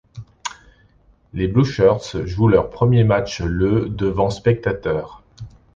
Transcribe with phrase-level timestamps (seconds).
[1.31, 5.21] Les Blueshirts jouent leur premier match le devant spectateurs.